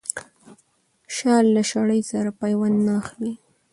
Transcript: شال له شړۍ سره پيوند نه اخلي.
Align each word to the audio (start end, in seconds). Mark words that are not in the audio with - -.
شال 1.15 1.45
له 1.55 1.61
شړۍ 1.69 2.01
سره 2.11 2.29
پيوند 2.41 2.77
نه 2.85 2.93
اخلي. 3.01 3.33